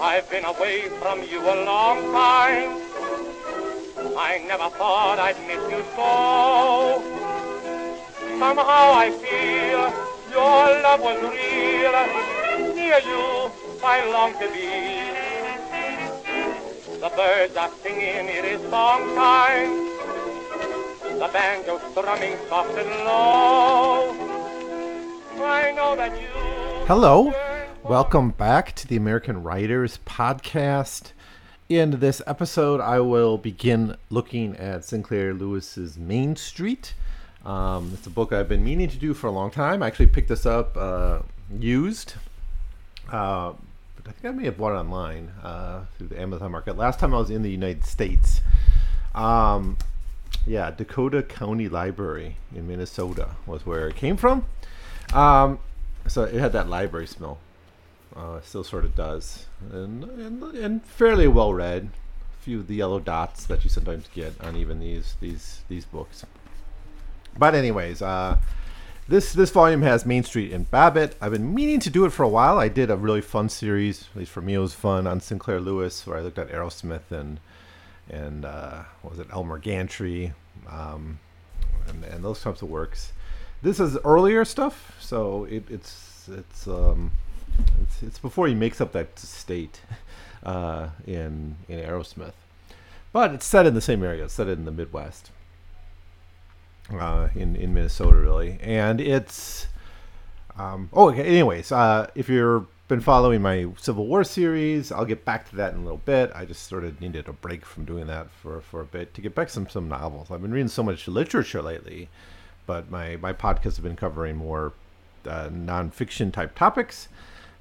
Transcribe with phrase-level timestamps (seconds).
[0.00, 2.70] I've been away from you a long time.
[4.16, 7.02] I never thought I'd miss you so.
[8.38, 9.90] Somehow I feel
[10.30, 11.96] your love was real.
[12.76, 13.50] Near you,
[13.82, 14.70] I long to be.
[17.00, 19.70] The birds are singing, it is song time.
[21.18, 24.14] The banjo strumming soft and low.
[25.44, 26.86] I know that you.
[26.86, 27.32] Hello.
[27.84, 31.12] Welcome back to the American Writers Podcast.
[31.68, 36.94] In this episode, I will begin looking at Sinclair Lewis's Main Street.
[37.44, 39.82] Um, it's a book I've been meaning to do for a long time.
[39.82, 41.20] I actually picked this up uh,
[41.58, 42.14] used.
[43.10, 43.52] Uh,
[43.96, 46.76] but I think I may have bought it online uh, through the Amazon market.
[46.76, 48.42] Last time I was in the United States.
[49.14, 49.78] Um,
[50.46, 54.44] yeah, Dakota County Library in Minnesota was where it came from.
[55.14, 55.58] Um,
[56.06, 57.38] so it had that library smell.
[58.18, 61.90] Uh, still sort of does, and, and and fairly well read.
[62.40, 65.84] A few of the yellow dots that you sometimes get on even these these these
[65.84, 66.26] books.
[67.38, 68.38] But anyways, uh,
[69.06, 71.16] this this volume has Main Street and Babbitt.
[71.20, 72.58] I've been meaning to do it for a while.
[72.58, 75.60] I did a really fun series, at least for me, it was fun on Sinclair
[75.60, 77.38] Lewis, where I looked at Arrowsmith and
[78.10, 80.32] and uh, what was it Elmer Gantry,
[80.68, 81.20] um,
[81.86, 83.12] and, and those types of works.
[83.62, 87.12] This is earlier stuff, so it, it's it's um,
[87.82, 89.80] it's, it's before he makes up that state
[90.42, 92.34] uh, in in Arrowsmith,
[93.12, 94.24] but it's set in the same area.
[94.24, 95.30] It's set in the Midwest,
[96.92, 99.66] uh, in in Minnesota, really, and it's.
[100.56, 101.22] Um, oh, okay.
[101.22, 105.72] Anyways, uh, if you've been following my Civil War series, I'll get back to that
[105.72, 106.32] in a little bit.
[106.34, 109.20] I just sort of needed a break from doing that for, for a bit to
[109.20, 110.32] get back some some novels.
[110.32, 112.08] I've been reading so much literature lately,
[112.66, 114.72] but my my podcast have been covering more
[115.26, 117.08] uh, nonfiction type topics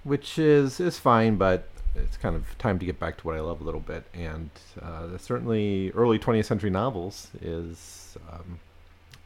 [0.07, 3.41] which is is fine, but it's kind of time to get back to what I
[3.41, 4.05] love a little bit.
[4.13, 4.49] And
[4.81, 8.59] uh, certainly, early 20th century novels is um,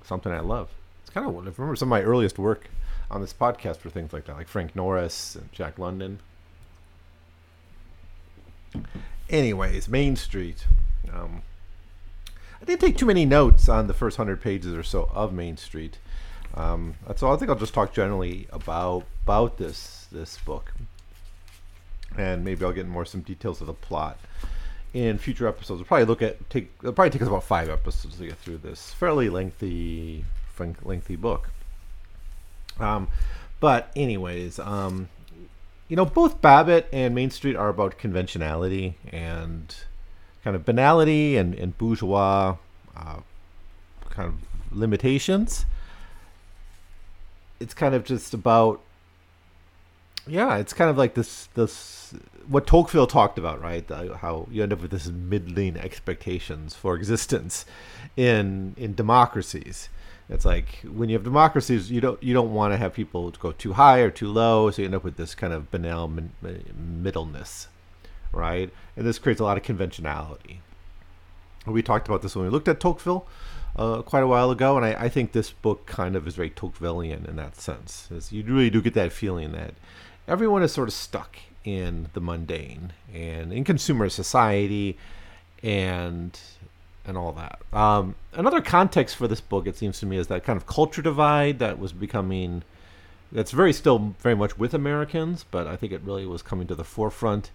[0.03, 0.69] something I love.
[1.01, 2.69] It's kind of I remember some of my earliest work
[3.09, 6.19] on this podcast were things like that, like Frank Norris and Jack London.
[9.29, 10.65] Anyways, Main Street.
[11.13, 11.41] Um,
[12.61, 15.57] I didn't take too many notes on the first hundred pages or so of Main
[15.57, 15.97] Street.
[16.55, 20.73] Um, so I think I'll just talk generally about about this this book,
[22.17, 24.17] and maybe I'll get more some details of the plot
[24.93, 25.79] in future episodes.
[25.79, 28.57] We'll probably look at take it'll probably take us about five episodes to get through
[28.57, 30.25] this fairly lengthy
[30.83, 31.49] lengthy book.
[32.79, 33.07] Um,
[33.59, 35.09] but anyways, um,
[35.87, 39.75] you know, both Babbitt and Main Street are about conventionality and
[40.43, 42.57] kind of banality and, and bourgeois
[42.95, 43.19] uh,
[44.09, 44.35] kind of
[44.71, 45.65] limitations.
[47.61, 48.81] It's kind of just about
[50.27, 52.13] yeah, it's kind of like this this
[52.47, 53.87] what Tocqueville talked about, right?
[53.87, 57.65] The, how you end up with this middling expectations for existence
[58.15, 59.89] in in democracies.
[60.29, 63.51] It's like when you have democracies, you don't you don't want to have people go
[63.51, 66.31] too high or too low, so you end up with this kind of banal min-
[66.41, 67.67] middleness,
[68.31, 68.71] right?
[68.95, 70.61] And this creates a lot of conventionality.
[71.65, 73.27] We talked about this when we looked at Tocqueville
[73.75, 76.49] uh, quite a while ago, and I, I, think this book kind of is very
[76.49, 78.09] Tocquevillian in that sense.
[78.11, 79.73] Is you really do get that feeling that
[80.27, 84.97] everyone is sort of stuck in the mundane and in consumer society
[85.63, 86.39] and
[87.05, 87.59] and all that.
[87.73, 91.01] Um, another context for this book, it seems to me, is that kind of culture
[91.01, 92.63] divide that was becoming
[93.31, 96.75] that's very still very much with Americans, but I think it really was coming to
[96.75, 97.51] the forefront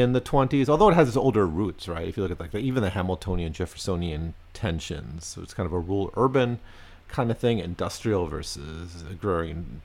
[0.00, 2.08] in the 20s, although it has its older roots, right?
[2.08, 5.72] If you look at like the, even the Hamiltonian Jeffersonian tensions, so it's kind of
[5.74, 6.60] a rural urban
[7.08, 9.82] kind of thing, industrial versus agrarian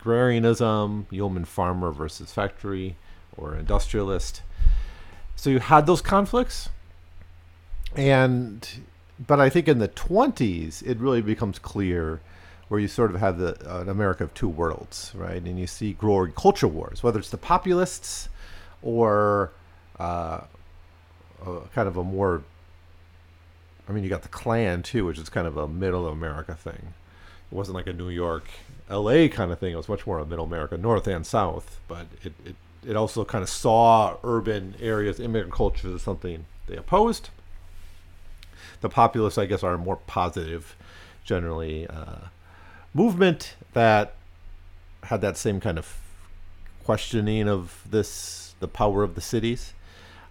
[0.00, 2.96] agrarianism, yeoman farmer versus factory
[3.36, 4.40] or industrialist.
[5.36, 6.70] So you had those conflicts.
[7.94, 8.66] And
[9.26, 12.20] but I think in the 20s it really becomes clear
[12.68, 15.42] where you sort of have the uh, an America of two worlds, right?
[15.42, 18.30] And you see growing culture wars, whether it's the populists
[18.82, 19.52] or
[19.98, 20.40] uh,
[21.74, 22.42] kind of a more
[23.90, 26.94] I mean, you got the Klan too, which is kind of a middle America thing.
[27.50, 28.44] It wasn't like a New York
[28.88, 29.72] LA kind of thing.
[29.72, 32.54] It was much more of middle America, north and south, but it, it,
[32.86, 37.30] it also kind of saw urban areas, immigrant cultures as something they opposed.
[38.80, 40.76] The populists, I guess, are a more positive,
[41.24, 42.28] generally, uh,
[42.94, 44.14] movement that
[45.04, 45.96] had that same kind of
[46.84, 49.74] questioning of this, the power of the cities.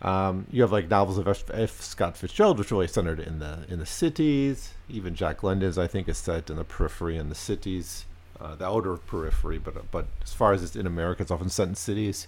[0.01, 1.43] Um, you have like novels of F.
[1.53, 1.81] F.
[1.81, 4.73] Scott Fitzgerald, which really centered in the in the cities.
[4.87, 8.05] Even Jack London's, I think, is set in the periphery in the cities
[8.41, 11.67] uh, the outer periphery, but but as far as it's in America, it's often set
[11.67, 12.27] in cities.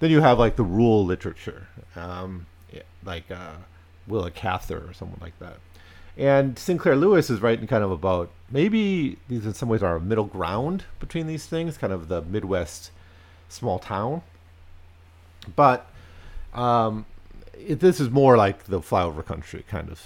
[0.00, 3.54] Then you have like the rural literature, um, yeah, like uh,
[4.06, 5.56] Willa Cather or someone like that.
[6.18, 10.00] And Sinclair Lewis is writing kind of about maybe these in some ways are a
[10.00, 12.90] middle ground between these things, kind of the Midwest
[13.48, 14.22] small town.
[15.54, 15.88] But
[16.54, 17.06] um,
[17.54, 20.00] it, this is more like the flyover country kind of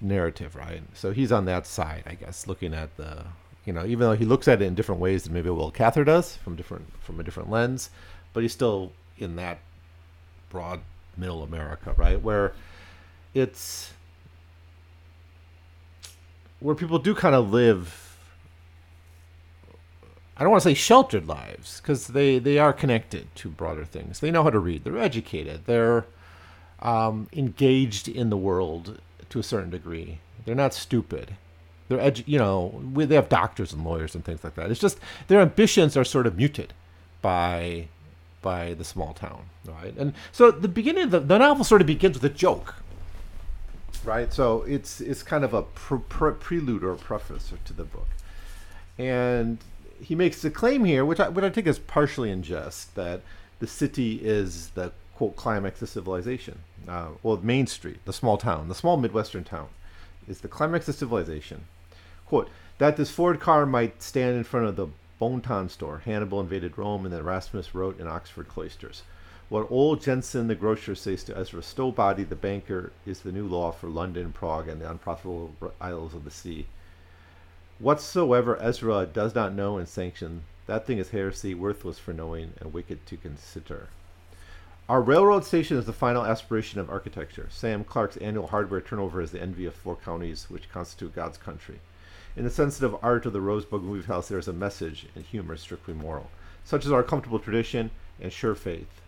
[0.00, 0.82] narrative, right?
[0.94, 3.24] So he's on that side, I guess, looking at the,
[3.64, 6.04] you know, even though he looks at it in different ways than maybe Willa Cather
[6.04, 7.90] does from different from a different lens,
[8.32, 9.58] but he's still in that
[10.50, 10.80] broad
[11.16, 12.20] middle America, right?
[12.22, 12.52] Where
[13.34, 13.92] it's
[16.60, 18.05] where people do kind of live
[20.36, 24.20] I don't want to say sheltered lives because they, they are connected to broader things.
[24.20, 24.84] They know how to read.
[24.84, 25.62] They're educated.
[25.64, 26.04] They're
[26.80, 29.00] um, engaged in the world
[29.30, 30.20] to a certain degree.
[30.44, 31.36] They're not stupid.
[31.88, 34.70] They're edu- you know we, they have doctors and lawyers and things like that.
[34.70, 34.98] It's just
[35.28, 36.72] their ambitions are sort of muted
[37.22, 37.88] by
[38.42, 39.94] by the small town, right?
[39.96, 42.74] And so the beginning of the, the novel sort of begins with a joke,
[44.04, 44.32] right?
[44.32, 48.08] So it's it's kind of a pre- pre- prelude or preface to the book,
[48.98, 49.58] and
[50.00, 53.20] he makes the claim here, which I, which I think is partially in jest, that
[53.58, 56.58] the city is the quote climax of civilization.
[56.86, 59.68] Uh, well, Main Street, the small town, the small midwestern town,
[60.28, 61.64] is the climax of civilization.
[62.26, 64.88] Quote that this Ford car might stand in front of the
[65.18, 66.02] Bon-Ton store.
[66.04, 69.02] Hannibal invaded Rome, and then Erasmus wrote in Oxford cloisters.
[69.48, 73.70] What old Jenson the grocer says to Ezra Stowbody the banker is the new law
[73.70, 76.66] for London, Prague, and the unprofitable isles of the sea.
[77.78, 82.72] Whatsoever Ezra does not know and sanction, that thing is heresy, worthless for knowing, and
[82.72, 83.88] wicked to consider.
[84.88, 87.48] Our railroad station is the final aspiration of architecture.
[87.50, 91.80] Sam Clark's annual hardware turnover is the envy of four counties which constitute God's country.
[92.34, 95.58] In the sensitive art of the Rosebud Movie House, there is a message, and humor
[95.58, 96.30] strictly moral,
[96.64, 99.02] such as our comfortable tradition and sure faith.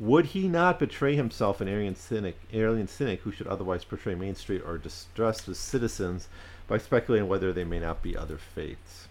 [0.00, 4.62] Would he not betray himself an alien cynic, cynic who should otherwise portray Main Street
[4.66, 6.26] or distressed citizens
[6.66, 9.08] by speculating whether they may not be other faiths.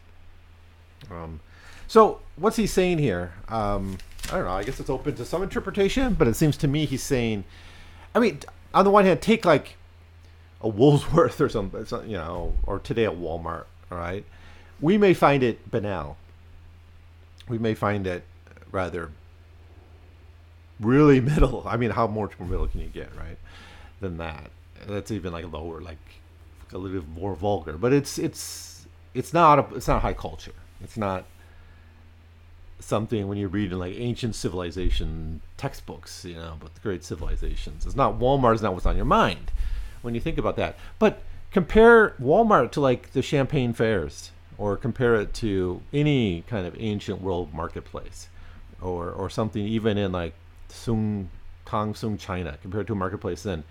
[1.12, 1.40] Um,
[1.88, 3.34] so what's he saying here?
[3.50, 3.98] Um,
[4.30, 4.52] I don't know.
[4.52, 7.44] I guess it's open to some interpretation, but it seems to me he's saying,
[8.16, 8.40] I mean,
[8.74, 9.76] on the one hand, take like
[10.62, 13.66] a Woolworth or something, you know, or today at Walmart.
[13.92, 14.26] All right,
[14.82, 16.18] we may find it banal.
[17.48, 18.24] We may find it
[18.72, 19.12] rather
[20.80, 21.64] really middle.
[21.68, 23.38] I mean, how much more middle can you get, right?
[24.00, 24.52] Than that.
[24.88, 26.00] That's even like lower, like
[26.72, 30.54] a little bit more vulgar, but it's it's it's not a, it's not high culture.
[30.82, 31.26] It's not
[32.80, 37.86] something when you read in like ancient civilization textbooks, you know, about the great civilizations.
[37.86, 39.52] It's not Walmart is not what's on your mind
[40.02, 40.78] when you think about that.
[41.00, 41.22] But
[41.52, 47.22] compare Walmart to like the Champagne fairs, or compare it to any kind of ancient
[47.22, 48.28] world marketplace,
[48.82, 50.34] or or something even in like
[50.70, 51.30] Sung
[51.66, 53.64] Tang Sung China compared to a marketplace then.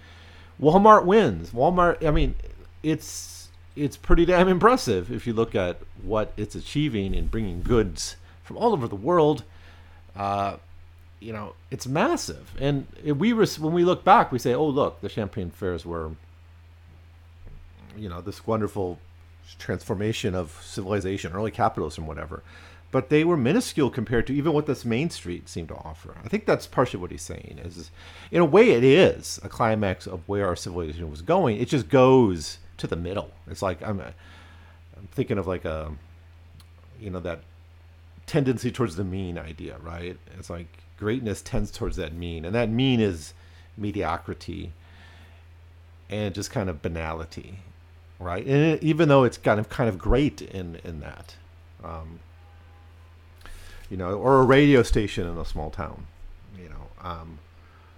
[0.61, 1.51] Walmart wins.
[1.51, 2.05] Walmart.
[2.07, 2.35] I mean,
[2.83, 8.17] it's it's pretty damn impressive if you look at what it's achieving in bringing goods
[8.43, 9.45] from all over the world.
[10.15, 10.57] Uh,
[11.21, 15.09] you know, it's massive, and we when we look back, we say, "Oh, look, the
[15.09, 16.11] Champagne fairs were,
[17.97, 18.99] you know, this wonderful
[19.59, 22.43] transformation of civilization, early capitalism, whatever."
[22.91, 26.15] But they were minuscule compared to even what this Main Street seemed to offer.
[26.23, 27.61] I think that's partially what he's saying.
[27.65, 27.91] Is
[28.33, 31.59] in a way, it is a climax of where our civilization was going.
[31.59, 33.31] It just goes to the middle.
[33.47, 35.93] It's like I'm, I'm thinking of like a,
[37.01, 37.41] you know, that
[38.27, 40.17] tendency towards the mean idea, right?
[40.37, 40.67] It's like
[40.99, 43.35] greatness tends towards that mean, and that mean is
[43.77, 44.73] mediocrity
[46.11, 47.61] and just kind of banality,
[48.19, 48.45] right?
[48.45, 51.37] And it, even though it's kind of kind of great in in that,
[51.85, 52.19] um,
[53.89, 56.07] you know, or a radio station in a small town,
[56.61, 56.89] you know.
[57.01, 57.39] Um,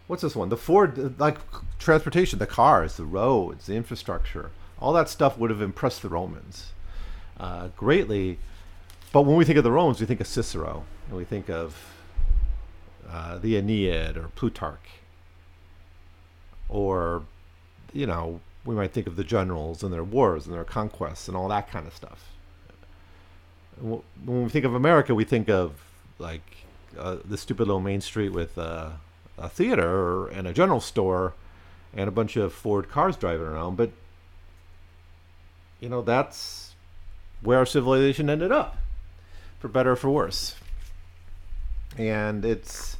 [0.08, 0.50] what's this one?
[0.50, 1.38] The Ford, like
[1.78, 4.50] transportation, the cars, the roads, the infrastructure
[4.80, 6.72] all that stuff would have impressed the Romans
[7.38, 8.38] uh, greatly.
[9.12, 11.76] But when we think of the Romans, we think of Cicero, and we think of
[13.08, 15.00] uh, the Aeneid or Plutarch,
[16.68, 17.22] or
[17.92, 21.36] you know, we might think of the generals and their wars and their conquests and
[21.36, 22.30] all that kind of stuff.
[23.80, 24.02] When
[24.44, 25.72] we think of America, we think of
[26.18, 26.64] like
[26.98, 28.90] uh, the stupid little main street with uh,
[29.38, 31.34] a theater and a general store
[31.92, 33.76] and a bunch of Ford cars driving around.
[33.76, 33.90] But
[35.80, 36.74] you know, that's
[37.42, 38.78] where our civilization ended up,
[39.58, 40.56] for better or for worse.
[41.98, 42.96] And it's,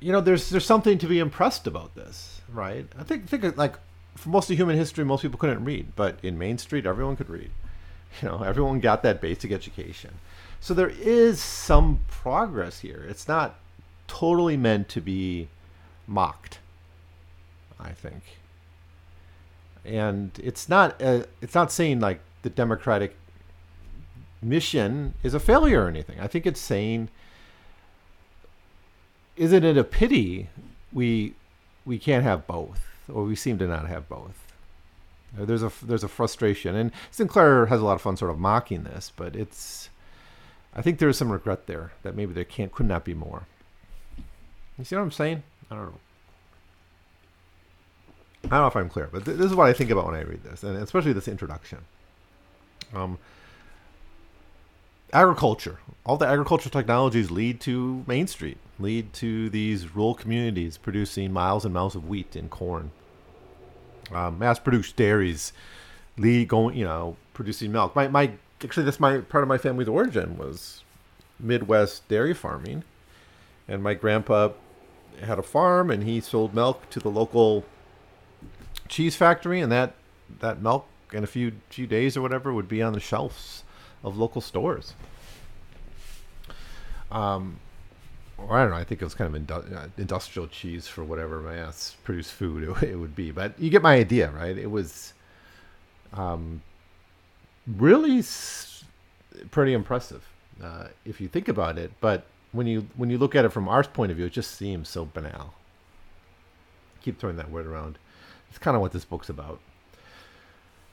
[0.00, 2.86] you know, there's there's something to be impressed about this, right?
[2.98, 3.76] I think think like
[4.14, 7.30] for most of human history, most people couldn't read, but in Main Street, everyone could
[7.30, 7.50] read.
[8.22, 10.20] You know, everyone got that basic education.
[10.60, 13.04] So there is some progress here.
[13.08, 13.56] It's not
[14.06, 15.48] totally meant to be
[16.06, 16.60] mocked,
[17.78, 18.22] I think.
[19.84, 23.16] And it's not uh, it's not saying like the democratic
[24.40, 26.20] mission is a failure or anything.
[26.20, 27.08] I think it's saying
[29.36, 30.48] isn't it a pity
[30.92, 31.34] we
[31.84, 34.40] we can't have both or we seem to not have both.
[35.36, 38.84] There's a there's a frustration, and Sinclair has a lot of fun sort of mocking
[38.84, 39.90] this, but it's
[40.74, 43.46] I think there is some regret there that maybe there can't could not be more.
[44.78, 45.42] You see what I'm saying?
[45.70, 46.00] I don't know.
[48.54, 50.14] I don't know if I'm clear, but th- this is what I think about when
[50.14, 51.78] I read this, and especially this introduction.
[52.94, 53.18] Um,
[55.12, 55.80] agriculture.
[56.06, 61.64] All the agricultural technologies lead to Main Street, lead to these rural communities producing miles
[61.64, 62.92] and miles of wheat and corn.
[64.12, 65.52] Um, mass-produced dairies
[66.16, 67.96] lead going, you know, producing milk.
[67.96, 70.84] My, my actually, that's my part of my family's origin was
[71.40, 72.84] Midwest dairy farming,
[73.66, 74.50] and my grandpa
[75.20, 77.64] had a farm, and he sold milk to the local
[78.94, 79.94] cheese factory, and that
[80.40, 83.64] that milk in a few few days or whatever would be on the shelves
[84.04, 84.94] of local stores.
[87.10, 87.58] Um,
[88.38, 88.76] or I don't know.
[88.76, 92.62] I think it was kind of indu- uh, industrial cheese for whatever mass produced food
[92.68, 93.30] it, it, would be.
[93.30, 94.56] But you get my idea, right?
[94.56, 95.12] It was
[96.12, 96.62] um,
[97.66, 98.84] really s-
[99.50, 100.24] pretty impressive
[100.62, 101.92] uh, if you think about it.
[102.00, 104.52] But when you when you look at it from our point of view, it just
[104.52, 105.54] seems so banal.
[107.02, 107.98] Keep throwing that word around.
[108.54, 109.58] It's kind of what this book's about.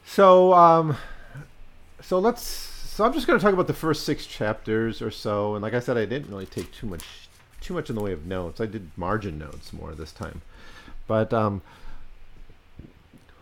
[0.03, 0.98] So, um,
[2.01, 2.41] so let's.
[2.41, 5.75] So I'm just going to talk about the first six chapters or so, and like
[5.75, 7.03] I said, I didn't really take too much,
[7.62, 8.60] too much in the way of notes.
[8.60, 10.41] I did margin notes more this time,
[11.06, 11.62] but um,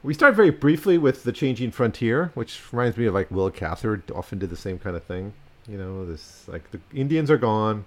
[0.04, 4.04] we start very briefly with the changing frontier, which reminds me of like Willa Cather
[4.14, 5.32] often did the same kind of thing.
[5.66, 7.86] You know, this like the Indians are gone,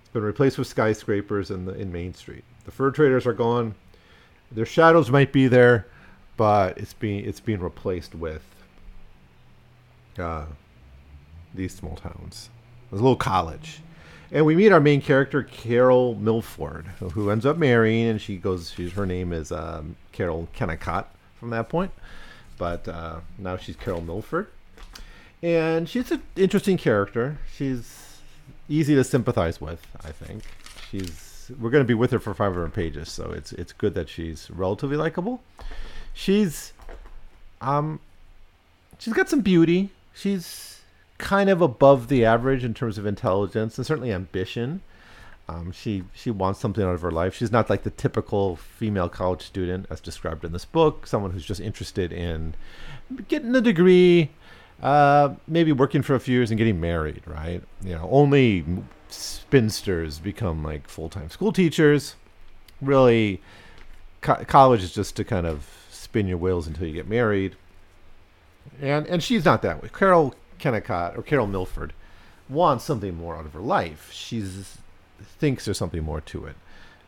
[0.00, 2.44] it's been replaced with skyscrapers in the in Main Street.
[2.64, 3.74] The fur traders are gone.
[4.50, 5.86] Their shadows might be there,
[6.36, 8.42] but it's being it's being replaced with
[10.18, 10.46] uh,
[11.54, 12.50] these small towns.
[12.90, 13.80] There's a little college,
[14.30, 18.70] and we meet our main character Carol Milford, who ends up marrying, and she goes.
[18.70, 21.06] She's her name is um, Carol Kennicott
[21.38, 21.90] from that point,
[22.56, 24.46] but uh, now she's Carol Milford,
[25.42, 27.38] and she's an interesting character.
[27.54, 28.20] She's
[28.68, 29.84] easy to sympathize with.
[30.04, 30.44] I think
[30.90, 31.25] she's.
[31.50, 34.50] We're going to be with her for 500 pages, so it's it's good that she's
[34.50, 35.42] relatively likable.
[36.12, 36.72] She's,
[37.60, 38.00] um,
[38.98, 39.90] she's got some beauty.
[40.14, 40.80] She's
[41.18, 44.82] kind of above the average in terms of intelligence and certainly ambition.
[45.48, 47.34] Um, she she wants something out of her life.
[47.34, 51.06] She's not like the typical female college student as described in this book.
[51.06, 52.54] Someone who's just interested in
[53.28, 54.30] getting a degree,
[54.82, 57.22] uh, maybe working for a few years and getting married.
[57.26, 57.62] Right?
[57.84, 58.64] You know, only
[59.10, 62.14] spinsters become like full time school teachers.
[62.80, 63.40] Really,
[64.20, 67.56] co- college is just to kind of spin your wheels until you get married.
[68.80, 69.88] And and she's not that way.
[69.92, 71.92] Carol Kennicott or Carol Milford
[72.48, 74.10] wants something more out of her life.
[74.12, 74.78] She's
[75.22, 76.56] thinks there's something more to it.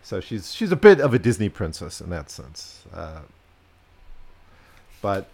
[0.02, 2.84] So she's she's a bit of a Disney princess in that sense.
[2.92, 3.20] Uh,
[5.02, 5.28] but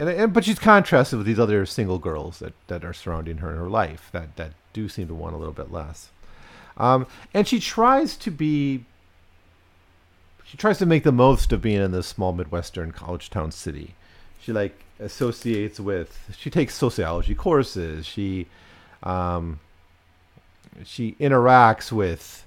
[0.00, 3.50] and, and but she's contrasted with these other single girls that, that are surrounding her
[3.50, 6.10] in her life that that do seem to want a little bit less.
[6.76, 8.84] Um, and she tries to be
[10.42, 13.94] she tries to make the most of being in this small midwestern college town city.
[14.40, 18.06] She like associates with she takes sociology courses.
[18.06, 18.46] She
[19.02, 19.60] um,
[20.82, 22.46] she interacts with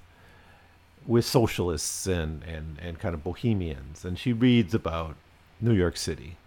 [1.05, 5.15] with socialists and, and, and kind of bohemians and she reads about
[5.62, 6.38] New York City.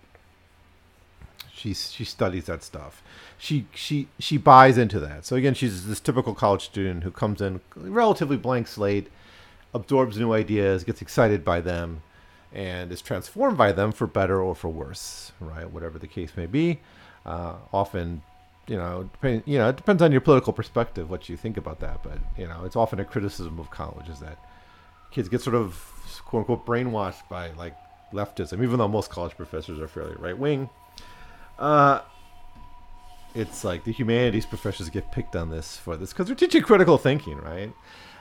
[1.57, 3.03] She she studies that stuff.
[3.39, 5.25] She she she buys into that.
[5.25, 9.09] So again, she's this typical college student who comes in relatively blank slate,
[9.73, 12.03] absorbs new ideas, gets excited by them,
[12.53, 15.71] and is transformed by them for better or for worse, right?
[15.71, 16.81] Whatever the case may be.
[17.25, 18.23] Uh, often
[18.67, 21.81] you know, depend, you know, it depends on your political perspective what you think about
[21.81, 22.03] that.
[22.03, 24.39] But you know, it's often a criticism of college is that
[25.11, 25.75] kids get sort of
[26.25, 27.77] quote unquote brainwashed by like
[28.13, 30.69] leftism, even though most college professors are fairly right wing.
[31.59, 32.01] Uh,
[33.35, 36.99] it's like the humanities professors get picked on this for this because they're teaching critical
[36.99, 37.73] thinking, right?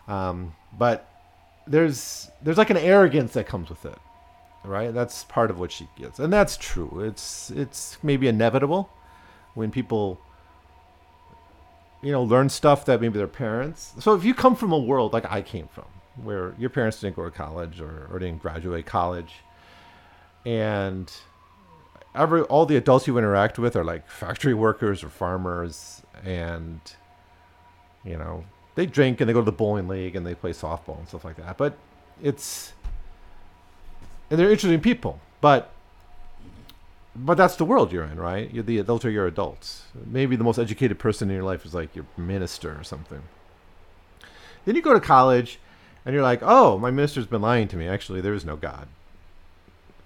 [0.07, 1.09] Um, but
[1.67, 3.97] there's there's like an arrogance that comes with it,
[4.63, 4.93] right?
[4.93, 7.01] That's part of what she gets, and that's true.
[7.05, 8.89] It's it's maybe inevitable
[9.53, 10.19] when people
[12.05, 13.93] you know, learn stuff that maybe their parents.
[13.99, 15.85] So if you come from a world like I came from,
[16.23, 19.33] where your parents didn't go to college or, or didn't graduate college,
[20.45, 21.11] and
[22.15, 26.79] every all the adults you interact with are like factory workers or farmers, and
[28.03, 28.45] you know
[28.75, 31.25] they drink and they go to the bowling league and they play softball and stuff
[31.25, 31.57] like that.
[31.57, 31.77] But
[32.21, 32.73] it's
[34.29, 35.71] and they're interesting people, but
[37.15, 38.51] but that's the world you're in, right?
[38.53, 39.83] You're the those are your adults.
[40.05, 43.21] Maybe the most educated person in your life is like your minister or something.
[44.65, 45.59] Then you go to college,
[46.05, 47.87] and you're like, oh, my minister's been lying to me.
[47.87, 48.87] Actually, there is no God.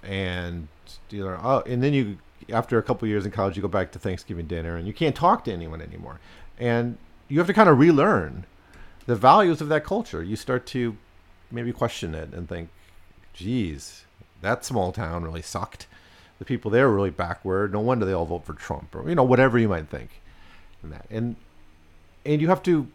[0.04, 0.68] And
[1.10, 2.18] you know, oh, and then you
[2.52, 5.16] after a couple years in college, you go back to Thanksgiving dinner, and you can't
[5.16, 6.20] talk to anyone anymore,
[6.58, 8.46] and you have to kind of relearn
[9.06, 10.24] the values of that culture.
[10.24, 10.98] You start to
[11.52, 12.70] maybe question it and think,
[13.34, 14.06] geez,
[14.42, 15.88] that small town really sucked
[16.40, 17.74] the people there were really backward.
[17.74, 20.22] No wonder they all vote for Trump, or you know whatever you might think.
[20.82, 21.36] And that, and
[22.26, 22.88] and you have to,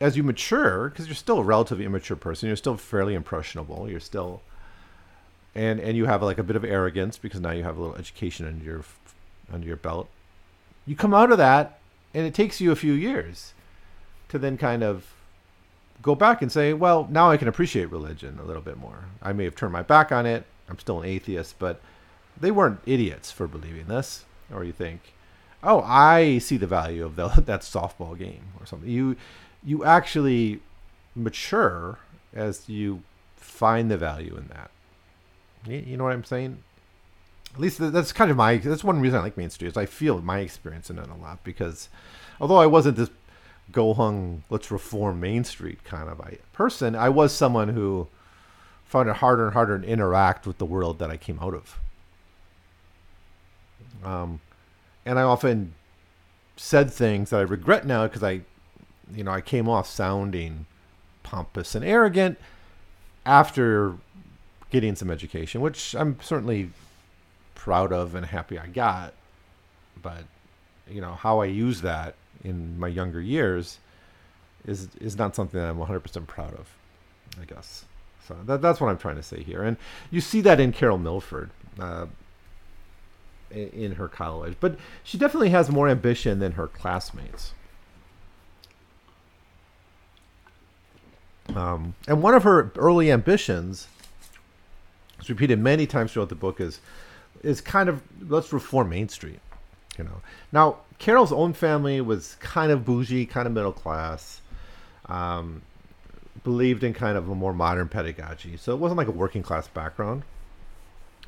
[0.00, 3.88] as you mature, because you're still a relatively immature person, you're still fairly impressionable.
[3.88, 4.42] You're still,
[5.54, 7.96] and and you have like a bit of arrogance because now you have a little
[7.96, 8.84] education under your
[9.52, 10.08] under your belt.
[10.86, 11.78] You come out of that,
[12.14, 13.52] and it takes you a few years
[14.28, 15.12] to then kind of
[16.02, 19.04] go back and say, well, now I can appreciate religion a little bit more.
[19.22, 20.44] I may have turned my back on it.
[20.68, 21.80] I'm still an atheist, but
[22.40, 24.24] they weren't idiots for believing this.
[24.52, 25.12] Or you think,
[25.62, 28.88] oh, I see the value of the, that softball game or something.
[28.88, 29.16] You
[29.62, 30.60] you actually
[31.14, 31.98] mature
[32.32, 33.02] as you
[33.36, 34.70] find the value in that.
[35.66, 36.62] You, know what I'm saying?
[37.54, 39.86] At least that's kind of my that's one reason I like Main Street is I
[39.86, 41.88] feel my experience in it a lot because
[42.40, 43.10] although I wasn't this
[43.72, 48.08] go hung let's reform Main Street kind of a person, I was someone who
[48.84, 51.78] found it harder and harder to interact with the world that I came out of.
[54.04, 54.40] Um,
[55.04, 55.74] and I often
[56.56, 58.40] said things that I regret now because I,
[59.14, 60.66] you know, I came off sounding
[61.22, 62.38] pompous and arrogant
[63.24, 63.96] after
[64.70, 66.70] getting some education, which I'm certainly
[67.54, 69.14] proud of and happy I got.
[70.02, 70.24] But
[70.88, 73.78] you know how I use that in my younger years
[74.66, 76.68] is is not something that I'm 100% proud of.
[77.40, 77.84] I guess
[78.26, 78.36] so.
[78.46, 79.76] That, that's what I'm trying to say here, and
[80.10, 81.50] you see that in Carol Milford.
[81.78, 82.06] Uh,
[83.52, 87.52] in her college, but she definitely has more ambition than her classmates.
[91.54, 93.88] Um, and one of her early ambitions,
[95.30, 96.80] repeated many times throughout the book, is
[97.42, 99.40] is kind of let's reform Main Street.
[99.98, 100.20] You know,
[100.52, 104.40] now Carol's own family was kind of bougie, kind of middle class,
[105.06, 105.62] um,
[106.44, 109.68] believed in kind of a more modern pedagogy, so it wasn't like a working class
[109.68, 110.22] background.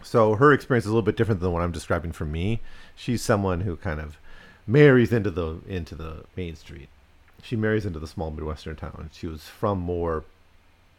[0.03, 2.61] So her experience is a little bit different than what I'm describing for me.
[2.97, 4.17] She's someone who kind of
[4.67, 6.89] marries into the into the main street.
[7.43, 9.11] She marries into the small midwestern town.
[9.13, 10.25] She was from more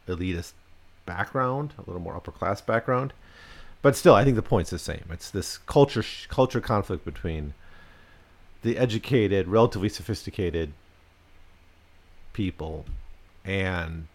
[0.08, 0.54] elitist
[1.06, 3.14] background, a little more upper class background,
[3.84, 5.04] but still, I think the point's the same.
[5.12, 7.54] It's this culture culture conflict between
[8.62, 10.74] the educated, relatively sophisticated
[12.32, 12.86] people
[13.46, 14.08] and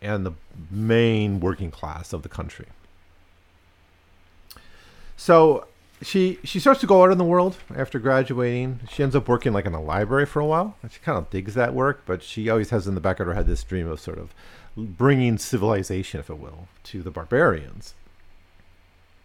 [0.00, 0.32] and the
[0.70, 2.66] main working class of the country.
[5.16, 5.66] So
[6.00, 8.80] she she starts to go out in the world after graduating.
[8.90, 10.76] She ends up working like in a library for a while.
[10.88, 13.34] She kind of digs that work, but she always has in the back of her
[13.34, 14.32] head this dream of sort of
[14.76, 17.94] bringing civilization, if it will, to the barbarians.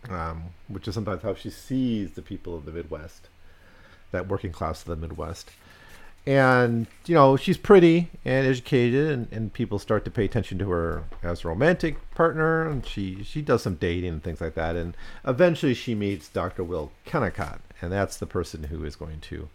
[0.09, 3.27] Um, which is sometimes how she sees the people of the Midwest,
[4.11, 5.49] that working class of the Midwest
[6.27, 10.69] and you know she's pretty and educated and, and people start to pay attention to
[10.69, 14.75] her as a romantic partner and she she does some dating and things like that
[14.75, 19.47] and eventually she meets dr will kennicott and that's the person who is going to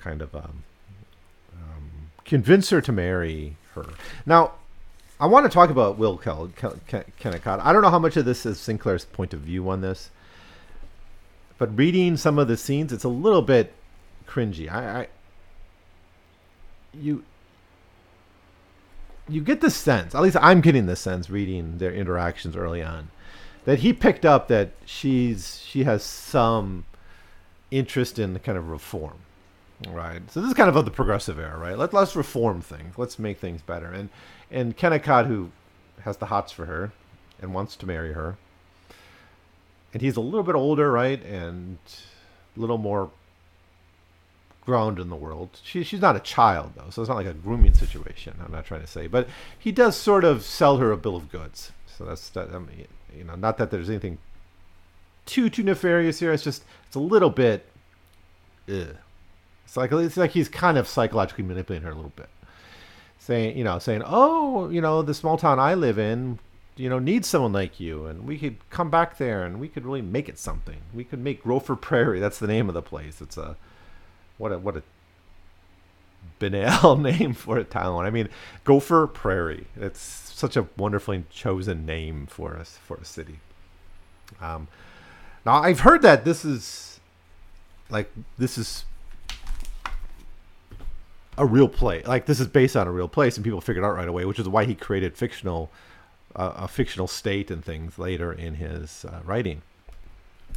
[0.00, 0.64] kind of um,
[1.54, 1.90] um,
[2.24, 3.84] convince her to marry her
[4.24, 4.52] now
[5.20, 6.76] i want to talk about will Kel- Kel-
[7.20, 10.10] kennicott i don't know how much of this is sinclair's point of view on this
[11.58, 13.72] but reading some of the scenes it's a little bit
[14.26, 15.08] cringy I, I
[16.92, 17.24] you
[19.30, 23.10] you get the sense, at least I'm getting the sense reading their interactions early on,
[23.64, 26.84] that he picked up that she's she has some
[27.70, 29.18] interest in the kind of reform.
[29.88, 30.20] Right.
[30.30, 31.76] So this is kind of the progressive era, right?
[31.78, 32.98] Let, let's reform things.
[32.98, 33.86] Let's make things better.
[33.86, 34.10] And
[34.50, 35.50] and Kennicott, who
[36.02, 36.92] has the hots for her
[37.40, 38.36] and wants to marry her,
[39.92, 41.22] and he's a little bit older, right?
[41.24, 41.78] And
[42.56, 43.10] a little more
[44.66, 45.58] ground in the world.
[45.62, 48.34] She, she's not a child though, so it's not like a grooming situation.
[48.44, 51.30] I'm not trying to say, but he does sort of sell her a bill of
[51.30, 51.72] goods.
[51.86, 52.54] So that's that.
[52.54, 54.18] I mean, you know, not that there's anything
[55.26, 56.32] too too nefarious here.
[56.32, 57.66] It's just it's a little bit.
[58.68, 58.96] Ugh.
[59.70, 62.28] It's like it's like he's kind of psychologically manipulating her a little bit,
[63.20, 66.40] saying you know saying oh you know the small town I live in,
[66.74, 69.86] you know needs someone like you, and we could come back there and we could
[69.86, 70.78] really make it something.
[70.92, 72.18] We could make Gopher Prairie.
[72.18, 73.20] That's the name of the place.
[73.20, 73.54] It's a
[74.38, 74.82] what a what a
[76.40, 78.04] banal name for a town.
[78.04, 78.28] I mean,
[78.64, 79.68] Gopher Prairie.
[79.76, 83.38] It's such a wonderfully chosen name for us for a city.
[84.40, 84.66] Um,
[85.46, 86.98] now I've heard that this is
[87.88, 88.84] like this is
[91.38, 92.02] a real play.
[92.02, 94.38] Like this is based on a real place, and people figured out right away, which
[94.38, 95.70] is why he created fictional
[96.36, 99.62] uh, a fictional state and things later in his uh, writing.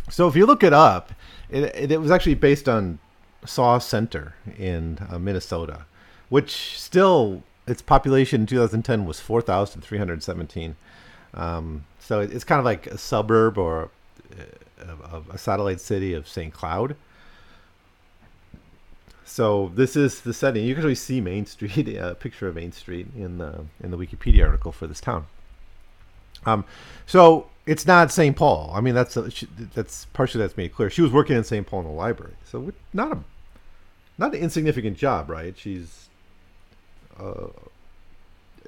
[0.09, 1.13] So if you look it up,
[1.49, 2.99] it, it, it was actually based on
[3.45, 5.85] Sauk Centre in uh, Minnesota,
[6.29, 10.75] which still its population in 2010 was 4,317.
[11.33, 13.89] Um, so it, it's kind of like a suburb or
[14.79, 16.53] a, a satellite city of St.
[16.53, 16.95] Cloud.
[19.25, 20.65] So this is the setting.
[20.65, 23.97] You can really see Main Street, a picture of Main Street in the in the
[23.97, 25.25] Wikipedia article for this town.
[26.45, 26.65] Um,
[27.05, 28.35] so it's not St.
[28.35, 28.71] Paul.
[28.75, 29.29] I mean, that's a,
[29.73, 30.89] that's partially that's made clear.
[30.89, 31.65] She was working in St.
[31.65, 33.19] Paul in the library, so not a
[34.17, 35.57] not an insignificant job, right?
[35.57, 36.09] She's
[37.19, 37.47] uh,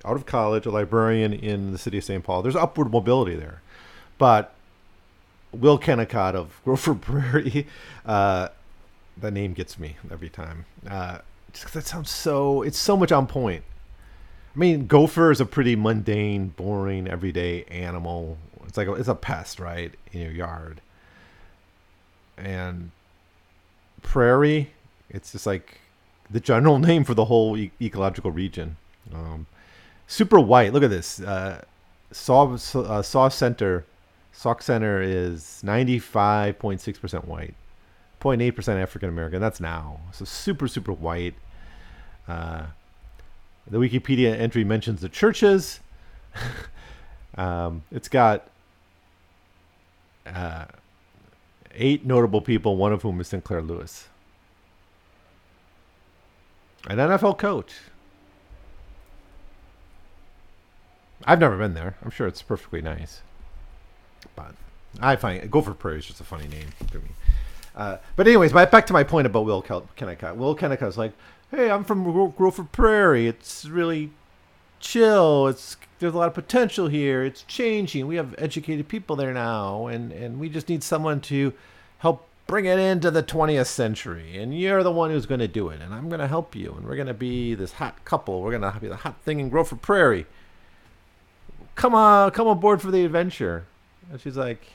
[0.03, 2.23] out of college, a librarian in the city of St.
[2.23, 2.41] Paul.
[2.41, 3.61] There's upward mobility there,
[4.17, 4.53] but
[5.51, 7.67] Will Kennicott of Gopher Prairie,
[8.05, 8.49] uh,
[9.17, 10.65] that name gets me every time.
[10.89, 11.19] Uh,
[11.73, 12.61] that sounds so.
[12.61, 13.63] It's so much on point.
[14.55, 18.37] I mean, gopher is a pretty mundane, boring, everyday animal.
[18.67, 20.81] It's like a, it's a pest, right, in your yard.
[22.37, 22.91] And
[24.01, 24.71] prairie,
[25.09, 25.79] it's just like
[26.29, 28.77] the general name for the whole e- ecological region.
[29.13, 29.45] Um,
[30.07, 30.73] super white.
[30.73, 31.19] Look at this.
[31.19, 31.63] Uh,
[32.11, 33.85] Saw uh, Sauk Centre,
[34.31, 37.55] Sauk Centre is ninety five point six percent white,
[38.25, 39.39] 0.8 percent African American.
[39.39, 39.99] That's now.
[40.11, 41.35] So super super white.
[42.27, 42.65] Uh,
[43.69, 45.79] the Wikipedia entry mentions the churches.
[47.37, 48.47] um, it's got
[50.25, 50.65] uh,
[51.73, 54.07] eight notable people, one of whom is Sinclair Lewis,
[56.87, 57.73] an NFL coach.
[61.27, 61.95] I've never been there.
[62.03, 63.21] I'm sure it's perfectly nice,
[64.35, 64.53] but
[64.99, 67.09] I find Gopher Prairie is just a funny name to me.
[67.75, 70.37] Uh, but anyways, back to my point about Will Kennicott.
[70.37, 71.11] Will Kennicott's like,
[71.51, 73.27] hey, I'm from Gopher Prairie.
[73.27, 74.11] It's really
[74.79, 75.47] chill.
[75.47, 77.23] It's there's a lot of potential here.
[77.23, 78.07] It's changing.
[78.07, 81.53] We have educated people there now, and and we just need someone to
[81.99, 84.37] help bring it into the 20th century.
[84.37, 86.73] And you're the one who's going to do it, and I'm going to help you.
[86.77, 88.41] And we're going to be this hot couple.
[88.41, 90.27] We're going to be the hot thing in Gopher Prairie.
[91.75, 93.65] Come on, come aboard for the adventure.
[94.11, 94.67] And she's like,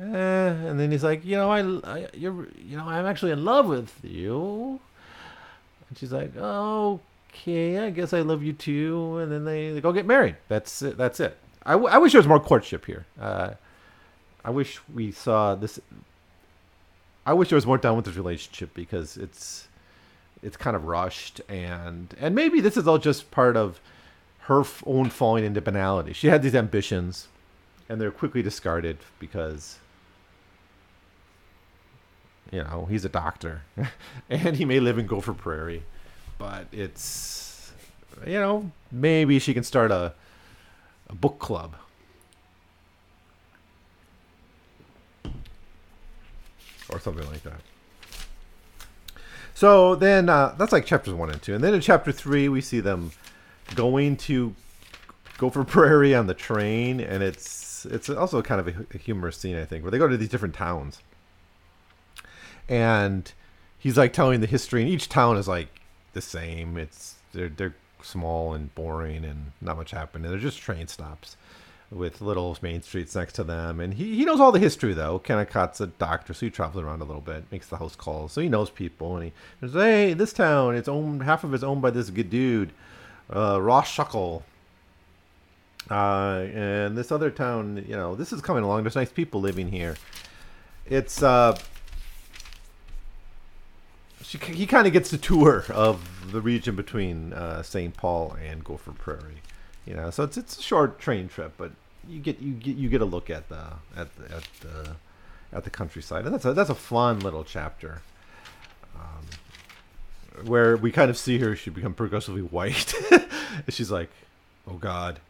[0.00, 0.04] eh.
[0.04, 3.66] And then he's like, you know, I, I you're, you know, I'm actually in love
[3.66, 4.80] with you.
[5.88, 9.18] And she's like, okay, I guess I love you too.
[9.18, 10.36] And then they, they go get married.
[10.48, 10.96] That's it.
[10.96, 11.36] That's it.
[11.64, 13.06] I, w- I wish there was more courtship here.
[13.20, 13.50] Uh,
[14.44, 15.80] I wish we saw this.
[17.24, 19.66] I wish there was more done with this relationship because it's
[20.42, 23.80] it's kind of rushed and and maybe this is all just part of
[24.42, 26.12] her own falling into banality.
[26.12, 27.26] She had these ambitions,
[27.88, 29.78] and they're quickly discarded because
[32.50, 33.62] you know he's a doctor,
[34.30, 35.82] and he may live in Gopher Prairie,
[36.38, 37.72] but it's
[38.26, 40.14] you know maybe she can start a
[41.08, 41.76] a book club.
[46.88, 47.60] Or something like that.
[49.54, 51.54] So then uh, that's like chapters one and two.
[51.54, 53.10] And then in chapter three, we see them
[53.74, 54.54] going to
[55.38, 59.56] Gopher Prairie on the train, and it's it's also kind of a, a humorous scene,
[59.56, 61.00] I think, where they go to these different towns,
[62.68, 63.32] and
[63.78, 65.80] he's like telling the history, and each town is like
[66.12, 66.76] the same.
[66.76, 70.30] It's they're they're small and boring, and not much happening.
[70.30, 71.36] They're just train stops
[71.90, 75.18] with little main streets next to them, and he, he knows all the history though.
[75.20, 78.40] Kennicott's a doctor, so he travels around a little bit, makes the house calls, so
[78.40, 81.82] he knows people, and he says, "Hey, this town, it's owned half of it's owned
[81.82, 82.72] by this good dude."
[83.34, 84.42] uh, Ross Shuckle.
[85.90, 88.82] Uh, and this other town, you know, this is coming along.
[88.82, 89.96] There's nice people living here.
[90.88, 91.58] It's uh,
[94.22, 97.96] she, he kind of gets a tour of the region between uh, St.
[97.96, 99.42] Paul and Gopher Prairie.
[99.86, 101.70] You know, so it's it's a short train trip, but
[102.08, 104.96] you get you get you get a look at the at the, at the
[105.52, 108.02] at the countryside, and that's a that's a fun little chapter.
[108.96, 112.94] Um, where we kind of see her she become progressively white
[113.68, 114.10] she's like
[114.68, 115.20] oh god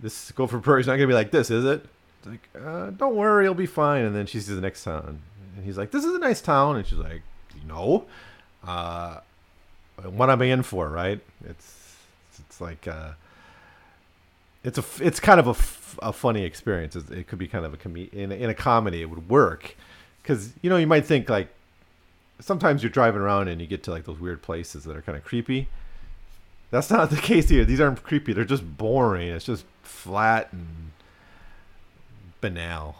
[0.00, 1.84] this Gopher Prairie's not gonna be like this is it
[2.18, 5.20] it's like uh, don't worry it'll be fine and then she sees the next town
[5.56, 7.22] and he's like this is a nice town and she's like
[7.66, 8.04] no
[8.66, 9.18] uh,
[10.04, 11.96] what am i in for right it's
[12.38, 13.10] it's like uh,
[14.64, 16.96] it's a it's kind of a, f- a funny experience.
[16.96, 19.02] It's- It could be kind of a com- in in a comedy.
[19.02, 19.76] It would work
[20.22, 21.48] because you know you might think like
[22.40, 25.16] sometimes you're driving around and you get to like those weird places that are kind
[25.18, 25.68] of creepy.
[26.74, 27.64] That's not the case here.
[27.64, 28.32] These aren't creepy.
[28.32, 29.28] They're just boring.
[29.28, 30.90] It's just flat and
[32.40, 32.96] banal.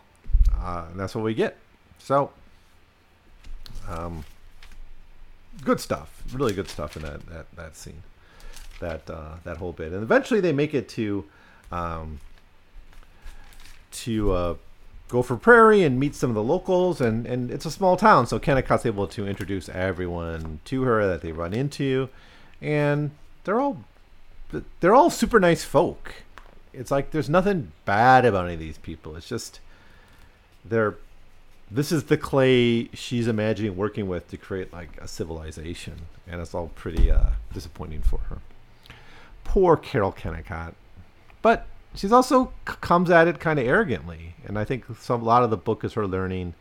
[0.57, 1.57] Uh, and that's what we get.
[1.99, 2.31] So,
[3.89, 4.25] um,
[5.65, 6.23] good stuff.
[6.33, 8.05] Really good stuff in that that, that scene.
[8.79, 9.91] That uh, that whole bit.
[9.91, 11.25] And eventually they make it to
[11.73, 12.21] um,
[13.91, 14.55] to uh,
[15.09, 17.01] Gopher Prairie and meet some of the locals.
[17.01, 21.23] And, and it's a small town, so Kennicott's able to introduce everyone to her that
[21.23, 22.09] they run into.
[22.63, 23.11] And
[23.45, 23.85] they're all
[24.81, 26.15] they're all super nice folk.
[26.73, 29.17] It's like there's nothing bad about any of these people.
[29.17, 29.61] It's just
[30.65, 30.97] they're
[31.71, 36.55] this is the clay she's imagining working with to create like a civilization, and it's
[36.55, 38.39] all pretty uh, disappointing for her.
[39.45, 40.75] Poor Carol Kennicott,
[41.43, 45.43] but she's also comes at it kind of arrogantly, and I think some a lot
[45.43, 46.55] of the book is her learning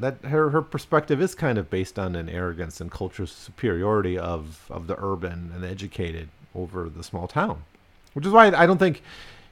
[0.00, 4.66] that her her perspective is kind of based on an arrogance and cultural superiority of
[4.70, 7.62] of the urban and the educated over the small town,
[8.14, 9.02] which is why I don't think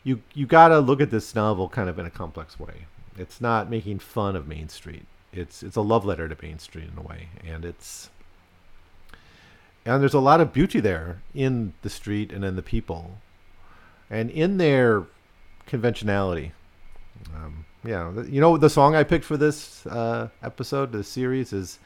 [0.03, 2.87] you you gotta look at this novel kind of in a complex way.
[3.17, 5.07] It's not making fun of Main Street.
[5.33, 8.11] It's it's a love letter to Main Street in a way, and it's
[9.85, 13.19] and there's a lot of beauty there in the street and in the people,
[14.09, 15.05] and in their
[15.67, 16.53] conventionality.
[17.35, 21.79] Um, yeah, you know the song I picked for this uh, episode, the series is.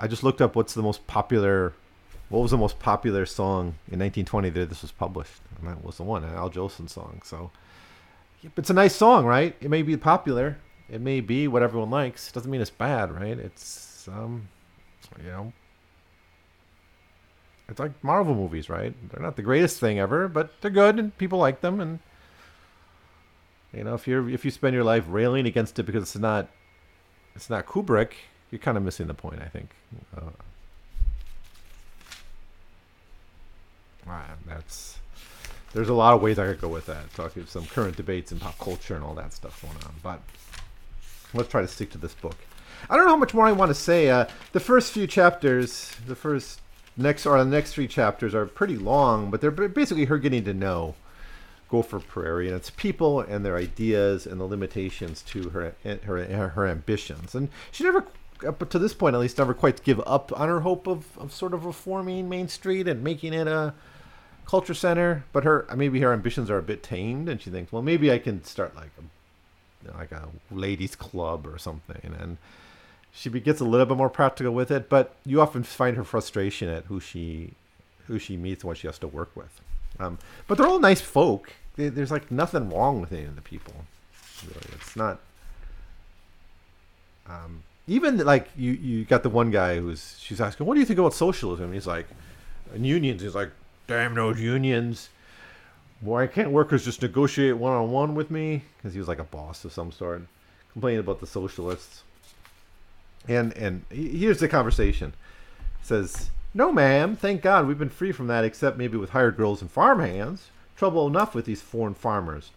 [0.00, 1.72] I just looked up what's the most popular,
[2.28, 5.96] what was the most popular song in 1920 that this was published, and that was
[5.96, 7.20] the one, an Al Jolson song.
[7.24, 7.50] So,
[8.56, 9.56] it's a nice song, right?
[9.60, 10.58] It may be popular,
[10.88, 12.30] it may be what everyone likes.
[12.30, 13.36] Doesn't mean it's bad, right?
[13.36, 14.48] It's um,
[15.22, 15.52] you know,
[17.68, 18.94] it's like Marvel movies, right?
[19.10, 21.80] They're not the greatest thing ever, but they're good and people like them.
[21.80, 21.98] And
[23.72, 26.48] you know, if you're if you spend your life railing against it because it's not
[27.34, 28.12] it's not Kubrick,
[28.50, 29.70] you're kind of missing the point, I think.
[30.16, 30.30] Uh,
[34.08, 34.98] ah, that's
[35.74, 37.12] there's a lot of ways I could go with that.
[37.14, 40.20] Talking of some current debates in pop culture and all that stuff going on, but
[41.34, 42.36] let's try to stick to this book.
[42.88, 44.08] I don't know how much more I want to say.
[44.08, 46.60] Uh, the first few chapters, the first
[46.96, 50.54] next or the next three chapters are pretty long, but they're basically her getting to
[50.54, 50.94] know
[51.68, 56.66] Gopher Prairie and its people and their ideas and the limitations to her her her
[56.66, 57.34] ambitions.
[57.34, 58.04] And she never,
[58.46, 61.32] up to this point at least, never quite give up on her hope of, of
[61.32, 63.74] sort of reforming Main Street and making it a
[64.46, 65.24] culture center.
[65.32, 68.18] But her maybe her ambitions are a bit tamed, and she thinks, well, maybe I
[68.18, 69.02] can start like a
[69.96, 72.36] like a ladies club or something and
[73.12, 76.68] she gets a little bit more practical with it but you often find her frustration
[76.68, 77.52] at who she
[78.06, 79.60] who she meets and what she has to work with
[80.00, 83.42] um, but they're all nice folk There- there's like nothing wrong with any of the
[83.42, 83.74] people
[84.46, 85.20] really it's not
[87.28, 90.86] um, even like you you got the one guy who's she's asking what do you
[90.86, 92.06] think about socialism he's like
[92.74, 93.50] and unions he's like
[93.86, 95.08] damn those unions
[96.00, 98.62] why can't workers just negotiate one on one with me?
[98.76, 100.22] Because he was like a boss of some sort,
[100.72, 102.04] complaining about the socialists.
[103.26, 105.12] And and here's the conversation.
[105.80, 107.16] He says, "No, ma'am.
[107.16, 110.48] Thank God we've been free from that, except maybe with hired girls and farm hands.
[110.76, 112.50] Trouble enough with these foreign farmers.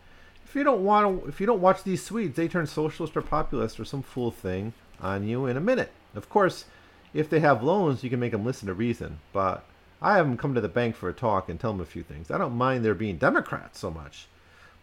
[0.45, 3.21] If you don't want to, if you don't watch these Swedes, they turn socialist or
[3.21, 5.91] populist or some fool thing on you in a minute.
[6.13, 6.65] Of course,
[7.13, 9.19] if they have loans, you can make them listen to reason.
[9.33, 9.63] But
[10.01, 12.03] I have them come to the bank for a talk and tell them a few
[12.03, 12.31] things.
[12.31, 14.27] I don't mind their being Democrats so much,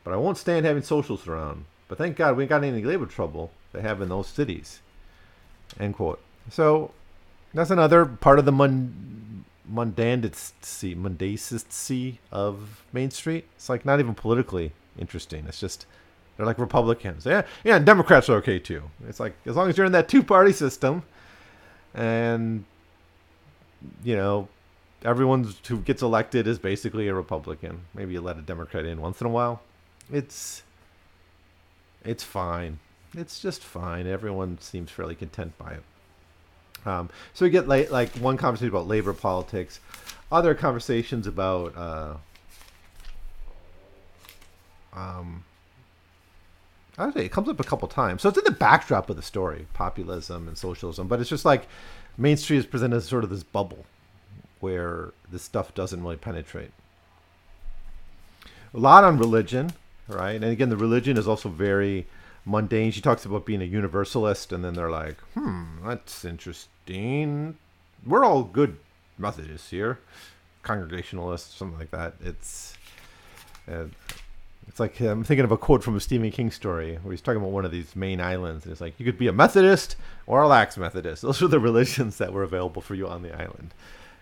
[0.04, 1.64] but I won't stand having socialists around.
[1.88, 4.80] But thank God we ain't got any labor trouble they have in those cities.
[5.78, 6.20] End quote.
[6.50, 6.92] So
[7.58, 13.46] that's another part of the mun- mundanity, of Main Street.
[13.56, 15.44] It's like not even politically interesting.
[15.48, 15.86] It's just
[16.36, 17.26] they're like Republicans.
[17.26, 18.82] Yeah, yeah, and Democrats are okay too.
[19.08, 21.02] It's like as long as you're in that two-party system,
[21.94, 22.64] and
[24.04, 24.48] you know
[25.04, 27.80] everyone who gets elected is basically a Republican.
[27.92, 29.62] Maybe you let a Democrat in once in a while.
[30.12, 30.62] It's
[32.04, 32.78] it's fine.
[33.16, 34.06] It's just fine.
[34.06, 35.82] Everyone seems fairly content by it.
[36.86, 39.80] Um, so we get like like one conversation about labor politics,
[40.30, 42.14] other conversations about uh,
[44.94, 45.44] um,
[47.12, 48.22] say it comes up a couple times.
[48.22, 51.66] So it's in the backdrop of the story, populism and socialism, but it's just like
[52.16, 53.86] Main Street is presented as sort of this bubble
[54.60, 56.72] where this stuff doesn't really penetrate.
[58.74, 59.72] A lot on religion,
[60.08, 60.34] right?
[60.34, 62.06] And again, the religion is also very
[62.48, 62.90] mundane.
[62.90, 67.56] She talks about being a universalist, and then they're like, hmm, that's interesting.
[68.06, 68.78] We're all good
[69.18, 69.98] Methodists here,
[70.62, 72.14] Congregationalists, something like that.
[72.24, 72.76] It's
[73.66, 73.92] And
[74.66, 77.40] it's like I'm thinking of a quote from a Stephen King story where he's talking
[77.40, 78.64] about one of these Maine islands.
[78.64, 81.22] And it's like you could be a Methodist or a lax Methodist.
[81.22, 83.74] Those are the religions that were available for you on the island.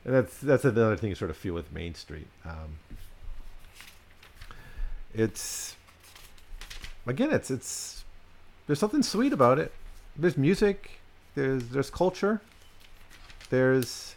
[0.04, 2.28] And that's that's another thing you sort of feel with Main Street.
[2.44, 2.78] Um,
[5.14, 5.76] it's
[7.06, 7.95] again, it's it's
[8.66, 9.72] there's something sweet about it.
[10.16, 11.00] There's music.
[11.34, 12.40] There's there's culture.
[13.50, 14.14] There's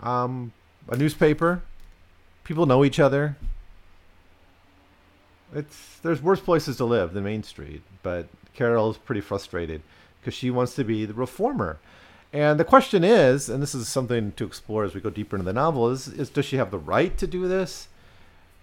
[0.00, 0.52] um,
[0.88, 1.62] a newspaper.
[2.42, 3.36] People know each other.
[5.54, 9.82] It's there's worse places to live than Main Street, but Carol is pretty frustrated
[10.20, 11.78] because she wants to be the reformer.
[12.32, 15.44] And the question is, and this is something to explore as we go deeper into
[15.44, 17.86] the novel, is, is does she have the right to do this?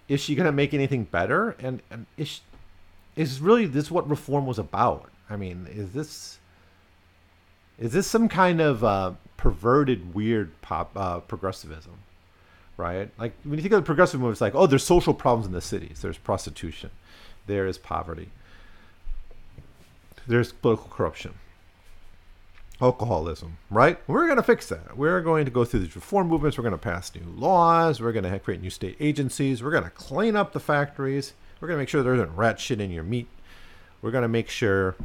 [0.08, 1.56] Is she going to make anything better?
[1.58, 2.40] And, and is, she,
[3.16, 5.10] is really this what reform was about?
[5.28, 6.38] I mean, is this
[7.78, 11.94] is this some kind of uh, perverted, weird pop uh, progressivism?
[12.76, 13.10] Right?
[13.18, 15.52] Like when you think of the progressive movement, it's like, oh, there's social problems in
[15.52, 16.00] the cities.
[16.00, 16.90] There's prostitution.
[17.46, 18.30] There is poverty.
[20.26, 21.34] There's political corruption
[22.82, 23.98] alcoholism, right?
[24.08, 24.96] We're going to fix that.
[24.96, 26.58] We're going to go through these reform movements.
[26.58, 28.00] We're going to pass new laws.
[28.00, 29.62] We're going to create new state agencies.
[29.62, 31.32] We're going to clean up the factories.
[31.62, 33.28] We're going to make sure there isn't rat shit in your meat.
[34.02, 34.96] We're going to make sure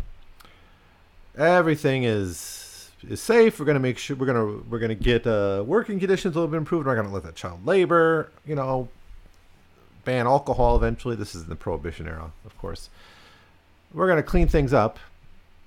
[1.38, 3.60] everything is is safe.
[3.60, 6.36] We're going to make sure we're going to we're going to get uh, working conditions
[6.36, 6.88] a little bit improved.
[6.88, 8.88] We're going to let that child labor, you know,
[10.04, 11.16] ban alcohol eventually.
[11.16, 12.90] This is in the prohibition era, of course.
[13.94, 14.98] We're going to clean things up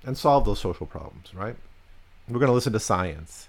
[0.03, 1.55] and solve those social problems, right?
[2.27, 3.47] We're going to listen to science.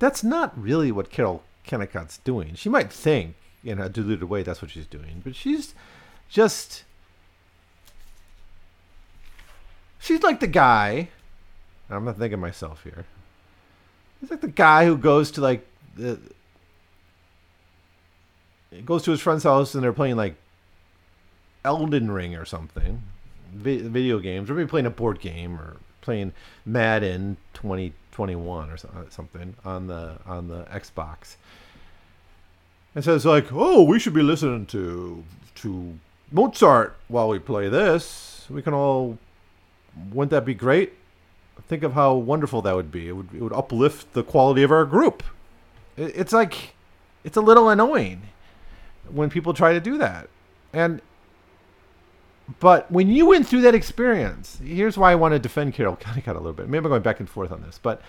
[0.00, 2.56] That's not really what Carol Kennicott's doing.
[2.56, 5.76] She might think in a diluted way that's what she's doing, but she's
[6.32, 6.84] just.
[10.00, 11.10] She's like the guy.
[11.88, 13.04] I'm not thinking myself here.
[14.20, 15.64] He's like the guy who goes to like
[15.96, 16.18] the.
[18.86, 20.34] Goes to his friend's house and they're playing like
[21.62, 23.02] Elden Ring or something,
[23.52, 26.32] video games, or maybe playing a board game or playing
[26.64, 28.76] Madden 2021 or uh,
[29.10, 31.36] something on the on the Xbox.
[32.94, 35.22] And so it's like, oh, we should be listening to
[35.56, 35.98] to
[36.32, 38.46] Mozart while we play this.
[38.50, 39.18] We can all,
[40.10, 40.94] wouldn't that be great?
[41.68, 43.08] Think of how wonderful that would be.
[43.08, 45.22] It would it would uplift the quality of our group.
[45.96, 46.74] It, it's like,
[47.24, 48.22] it's a little annoying
[49.10, 50.28] when people try to do that,
[50.72, 51.00] and
[52.60, 56.34] but when you went through that experience, here's why I want to defend Carol Kennicott
[56.34, 56.68] a little bit.
[56.68, 58.02] Maybe I'm going back and forth on this, but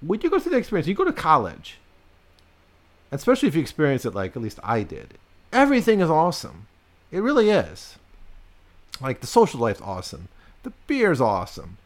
[0.00, 1.78] when you go through the experience, you go to college,
[3.12, 5.14] especially if you experience it like at least I did.
[5.52, 6.66] Everything is awesome.
[7.12, 7.96] It really is.
[9.00, 10.28] Like the social life's awesome.
[10.64, 11.76] The beer's awesome.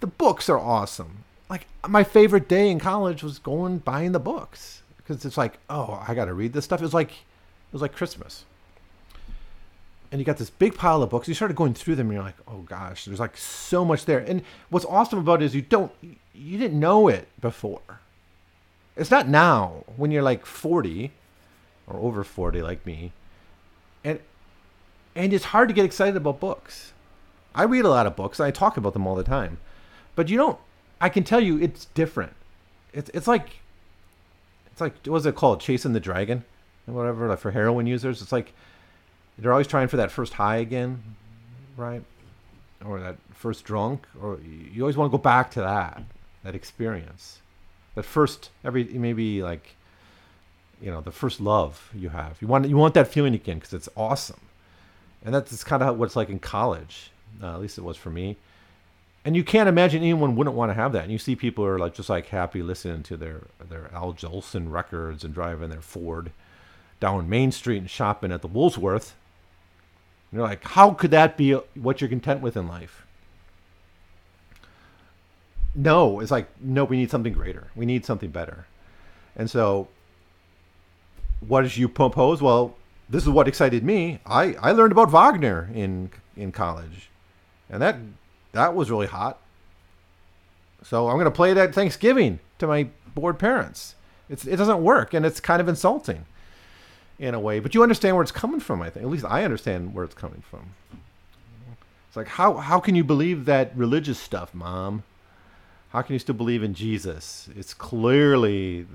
[0.00, 1.24] The books are awesome.
[1.50, 6.02] Like my favorite day in college was going buying the books because it's like, oh,
[6.08, 6.80] I got to read this stuff.
[6.80, 8.46] It was like it was like Christmas
[10.12, 11.26] and you got this big pile of books.
[11.26, 14.18] You started going through them, and you're like, oh gosh, there's like so much there.
[14.18, 15.90] And what's awesome about it is you don't,
[16.34, 17.80] you didn't know it before.
[18.94, 21.10] It's not now when you're like 40
[21.86, 23.12] or over 40 like me,
[24.04, 24.20] and
[25.14, 26.92] and it's hard to get excited about books.
[27.54, 28.40] I read a lot of books.
[28.40, 29.58] I talk about them all the time,
[30.14, 30.58] but you don't.
[31.00, 32.32] I can tell you, it's different.
[32.92, 33.60] It's it's like
[34.70, 35.60] it's like what's it called?
[35.60, 36.44] Chasing the dragon,
[36.86, 37.28] and whatever.
[37.28, 38.52] Like for heroin users, it's like
[39.38, 41.02] they're always trying for that first high again,
[41.76, 42.02] right?
[42.84, 44.38] Or that first drunk, or
[44.72, 46.02] you always want to go back to that,
[46.44, 47.40] that experience,
[47.94, 49.76] that first every maybe like,
[50.80, 52.36] you know, the first love you have.
[52.40, 54.40] You want you want that feeling again because it's awesome,
[55.24, 57.10] and that's kind of what it's like in college.
[57.42, 58.36] Uh, at least it was for me.
[59.24, 61.04] And you can't imagine anyone wouldn't want to have that.
[61.04, 64.70] And you see people are like just like happy listening to their their Al Jolson
[64.70, 66.32] records and driving their Ford
[66.98, 69.14] down Main Street and shopping at the Woolworth
[70.32, 73.04] and you're like, how could that be what you're content with in life?
[75.74, 77.68] No, it's like, no, we need something greater.
[77.76, 78.66] We need something better.
[79.36, 79.88] And so,
[81.40, 82.40] what did you propose?
[82.40, 82.74] Well,
[83.12, 84.20] this is what excited me.
[84.24, 87.10] I, I learned about Wagner in in college,
[87.68, 87.96] and that
[88.52, 89.38] that was really hot.
[90.82, 93.94] So I'm to play it at Thanksgiving to my bored parents.
[94.28, 96.24] It's, it doesn't work, and it's kind of insulting
[97.18, 98.80] in a way, but you understand where it's coming from.
[98.80, 100.70] I think at least I understand where it's coming from.
[102.08, 105.02] It's like how how can you believe that religious stuff, mom?
[105.90, 107.50] How can you still believe in Jesus?
[107.54, 108.86] It's clearly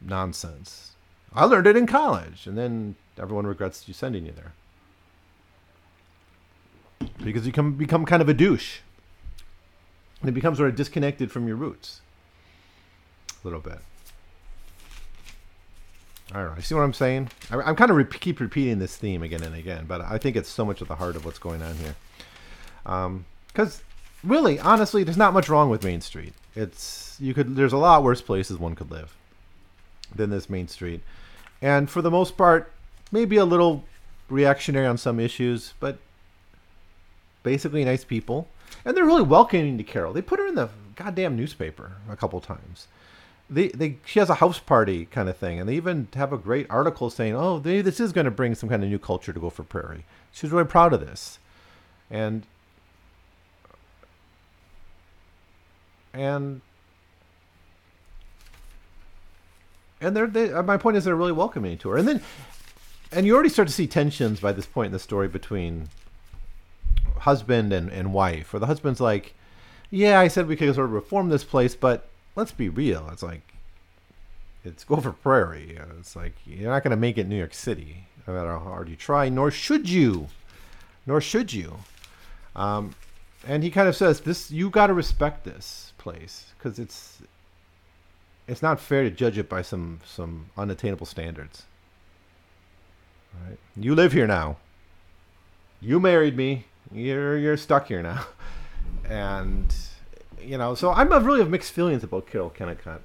[0.00, 0.92] nonsense.
[1.34, 4.52] I learned it in college, and then everyone regrets you sending you there
[7.24, 8.78] because you come become kind of a douche,
[10.20, 12.00] and it becomes sort of disconnected from your roots
[13.30, 13.78] a little bit.
[16.32, 16.52] Know.
[16.56, 17.30] You see what I'm saying?
[17.50, 20.36] I, I'm kind of re- keep repeating this theme again and again, but I think
[20.36, 21.94] it's so much at the heart of what's going on here.
[22.84, 23.82] Um, because
[24.22, 26.34] really, honestly, there's not much wrong with Main Street.
[26.54, 29.14] It's you could there's a lot worse places one could live
[30.14, 31.00] than this Main Street,
[31.62, 32.72] and for the most part,
[33.10, 33.84] maybe a little
[34.28, 35.98] reactionary on some issues, but
[37.42, 38.48] basically nice people,
[38.84, 40.12] and they're really welcoming to Carol.
[40.12, 42.88] They put her in the goddamn newspaper a couple times.
[43.50, 46.38] They, they, she has a house party kind of thing, and they even have a
[46.38, 49.32] great article saying, "Oh, they, this is going to bring some kind of new culture
[49.32, 51.38] to Gopher Prairie." She's really proud of this,
[52.10, 52.44] and
[56.12, 56.60] and
[60.00, 62.22] and they're they, my point is they're really welcoming to her and then
[63.12, 65.88] and you already start to see tensions by this point in the story between
[67.20, 69.34] husband and, and wife or the husband's like
[69.90, 73.08] yeah i said we could sort of reform this place but let's be real.
[73.12, 73.54] It's like
[74.64, 75.76] it's gopher prairie.
[75.98, 78.88] It's like you're not going to make it new york city no matter how hard
[78.88, 80.28] you try nor should you
[81.04, 81.78] nor should you.
[82.54, 82.94] Um,
[83.46, 87.18] and he kind of says this you got to respect this place because it's
[88.46, 91.64] it's not fair to judge it by some some unattainable standards.
[93.46, 93.58] Right?
[93.76, 94.56] You live here now.
[95.80, 96.64] You married me.
[96.92, 98.24] You're you're stuck here now,
[99.08, 99.74] and
[100.42, 100.74] you know.
[100.74, 103.00] So I'm of really have mixed feelings about Carol Kennicott,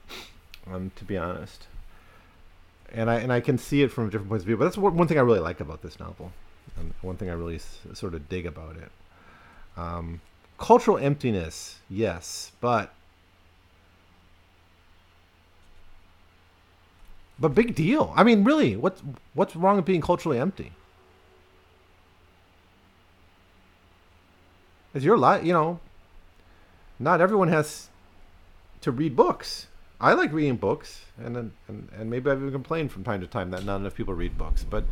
[0.71, 1.67] um, to be honest.
[2.93, 4.57] And I and I can see it from different points of view.
[4.57, 6.31] But that's one, one thing I really like about this novel,
[6.77, 8.91] and one thing I really s- sort of dig about it.
[9.75, 10.21] Um,
[10.57, 12.93] cultural emptiness, yes, but
[17.39, 18.13] but big deal.
[18.15, 19.01] I mean, really, what's
[19.33, 20.71] what's wrong with being culturally empty?
[24.93, 25.79] Is your life, you know,
[26.99, 27.89] not everyone has
[28.81, 29.67] to read books.
[29.99, 33.51] I like reading books, and and and maybe I've even complained from time to time
[33.51, 34.63] that not enough people read books.
[34.63, 34.85] But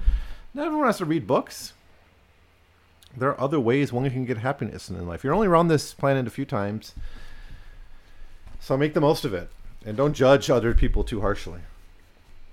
[0.54, 1.74] not everyone has to read books.
[3.16, 5.24] There are other ways one can get happiness in life.
[5.24, 6.96] You're only around this planet a few times,
[8.60, 9.50] so make the most of it,
[9.86, 11.60] and don't judge other people too harshly.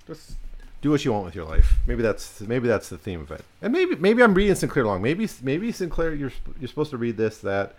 [0.08, 0.36] Just
[0.80, 1.76] do what you want with your life.
[1.86, 3.44] Maybe that's maybe that's the theme of it.
[3.62, 5.02] And maybe maybe I'm reading Sinclair wrong.
[5.02, 7.76] Maybe maybe Sinclair you're you're supposed to read this that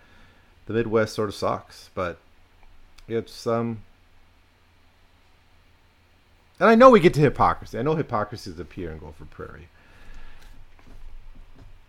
[0.66, 2.18] the Midwest sort of sucks, but
[3.08, 3.82] it's um.
[6.60, 7.78] And I know we get to hypocrisy.
[7.78, 9.68] I know hypocrisy hypocrisies appear in Gopher Prairie,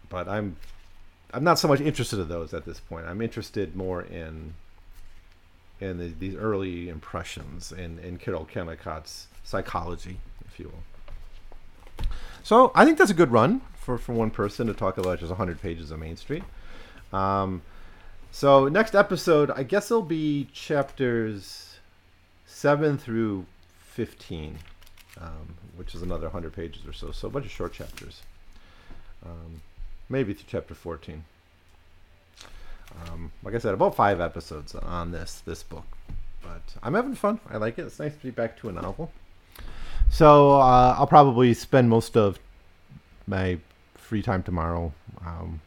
[0.09, 0.55] but I'm
[1.33, 3.05] I'm not so much interested in those at this point.
[3.05, 4.55] I'm interested more in
[5.81, 10.17] in the, these early impressions in, in Carol Kennicott's psychology,
[10.69, 12.05] will.
[12.43, 15.29] So I think that's a good run for, for one person to talk about just
[15.29, 16.43] 100 pages of Main Street.
[17.13, 17.61] Um,
[18.31, 21.77] so next episode, I guess it'll be chapters
[22.45, 23.45] 7 through
[23.79, 24.57] 15,
[25.19, 27.11] um, which is another 100 pages or so.
[27.11, 28.21] So a bunch of short chapters.
[29.25, 29.61] Um,
[30.09, 31.23] maybe through chapter 14.
[33.07, 35.85] Um, like I said, about five episodes on this this book,
[36.41, 37.39] but I'm having fun.
[37.49, 37.83] I like it.
[37.83, 39.11] It's nice to be back to a novel.
[40.11, 42.37] So uh, I'll probably spend most of
[43.27, 43.57] my
[43.95, 44.91] free time tomorrow
[45.25, 45.61] um,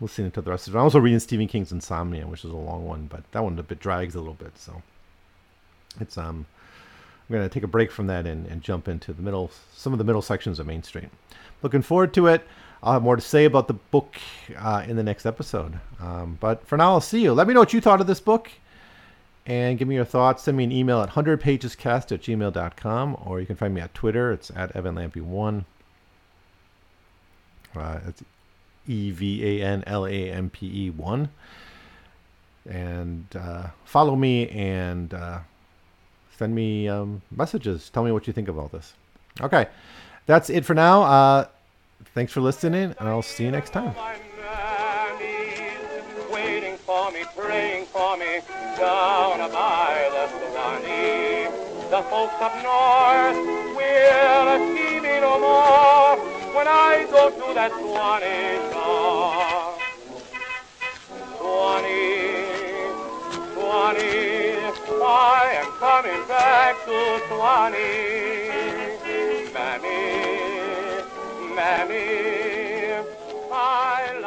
[0.00, 0.78] listening to the rest of it.
[0.78, 3.62] I'm also reading Stephen King's Insomnia, which is a long one, but that one a
[3.62, 4.58] bit drags a little bit.
[4.58, 4.82] So
[6.00, 6.44] it's um,
[7.30, 9.98] I'm gonna take a break from that and, and jump into the middle, some of
[9.98, 11.08] the middle sections of Main Street.
[11.62, 12.44] Looking forward to it.
[12.82, 14.16] I'll have more to say about the book
[14.58, 15.78] uh, in the next episode.
[16.00, 17.32] Um, but for now, I'll see you.
[17.32, 18.50] Let me know what you thought of this book
[19.46, 20.44] and give me your thoughts.
[20.44, 24.32] Send me an email at 100pagescast at gmail.com or you can find me at Twitter.
[24.32, 25.64] It's at evanlampe1.
[27.74, 28.22] Uh, it's
[28.86, 31.28] E V A N L A M P E 1.
[32.68, 35.40] And uh, follow me and uh,
[36.36, 37.90] send me um, messages.
[37.90, 38.94] Tell me what you think of all this.
[39.40, 39.66] Okay,
[40.26, 41.02] that's it for now.
[41.02, 41.46] Uh,
[42.14, 43.94] thanks for listening, and I'll see you next time.
[48.82, 51.46] Down by the Swanee.
[51.88, 53.38] The folks up north
[53.76, 56.16] will see me no more
[56.52, 59.78] when I go to that Swanee shore.
[61.38, 62.50] Swanee,
[63.54, 64.58] Swanee,
[65.00, 68.32] I am coming back to Swanee.
[69.54, 70.02] Mammy,
[71.54, 72.08] Mammy,
[73.52, 74.18] I